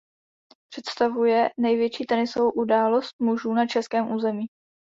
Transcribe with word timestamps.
Představuje 0.73 1.49
největší 1.57 2.05
tenisovou 2.05 2.51
událost 2.51 3.15
mužů 3.19 3.53
na 3.53 3.67
českém 3.67 4.11
území. 4.11 4.45